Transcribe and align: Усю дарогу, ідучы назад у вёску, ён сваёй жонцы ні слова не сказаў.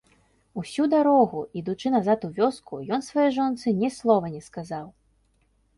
Усю 0.61 0.85
дарогу, 0.93 1.43
ідучы 1.61 1.91
назад 1.97 2.25
у 2.29 2.31
вёску, 2.41 2.73
ён 2.99 3.07
сваёй 3.09 3.31
жонцы 3.39 3.79
ні 3.85 3.89
слова 4.01 4.25
не 4.39 4.47
сказаў. 4.49 4.85